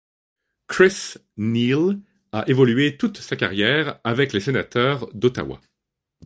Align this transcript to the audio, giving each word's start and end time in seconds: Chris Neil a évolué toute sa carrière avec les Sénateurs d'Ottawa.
Chris 0.67 1.13
Neil 1.37 1.99
a 2.31 2.43
évolué 2.49 2.97
toute 2.97 3.19
sa 3.19 3.35
carrière 3.35 3.99
avec 4.03 4.33
les 4.33 4.39
Sénateurs 4.39 5.05
d'Ottawa. 5.13 5.61